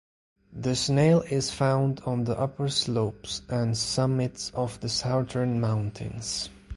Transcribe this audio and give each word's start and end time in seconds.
The 0.51 0.75
snail 0.75 1.21
is 1.29 1.51
found 1.51 1.99
on 2.07 2.23
the 2.23 2.35
upper 2.39 2.69
slopes 2.69 3.43
and 3.47 3.77
summits 3.77 4.49
of 4.55 4.79
the 4.79 4.89
southern 4.89 5.59
mountains. 5.61 6.49